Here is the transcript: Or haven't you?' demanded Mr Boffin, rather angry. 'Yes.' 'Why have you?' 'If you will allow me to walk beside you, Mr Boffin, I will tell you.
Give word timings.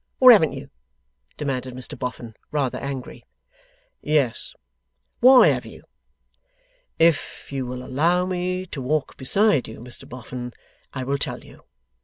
Or 0.19 0.31
haven't 0.31 0.53
you?' 0.53 0.71
demanded 1.37 1.75
Mr 1.75 1.95
Boffin, 1.95 2.33
rather 2.49 2.79
angry. 2.79 3.23
'Yes.' 4.01 4.55
'Why 5.19 5.49
have 5.49 5.63
you?' 5.63 5.83
'If 6.97 7.51
you 7.51 7.67
will 7.67 7.85
allow 7.85 8.25
me 8.25 8.65
to 8.65 8.81
walk 8.81 9.15
beside 9.15 9.67
you, 9.67 9.79
Mr 9.79 10.09
Boffin, 10.09 10.53
I 10.91 11.03
will 11.03 11.19
tell 11.19 11.43
you. 11.43 11.65